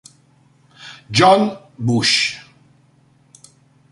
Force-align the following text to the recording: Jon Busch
Jon 1.11 1.53
Busch 1.77 2.41